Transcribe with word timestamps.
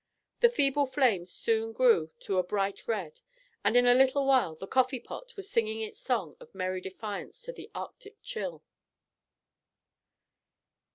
The 0.39 0.49
feeble 0.49 0.87
flame 0.87 1.27
soon 1.27 1.73
grew 1.73 2.09
to 2.21 2.39
a 2.39 2.43
bright 2.43 2.87
red, 2.87 3.19
and 3.63 3.75
in 3.77 3.85
a 3.85 3.93
little 3.93 4.25
while 4.25 4.55
the 4.55 4.65
coffee 4.65 4.99
pot 4.99 5.35
was 5.35 5.47
singing 5.47 5.81
its 5.81 5.99
song 5.99 6.35
of 6.39 6.55
merry 6.55 6.81
defiance 6.81 7.39
to 7.43 7.51
the 7.51 7.69
Arctic 7.75 8.15
chill. 8.23 8.63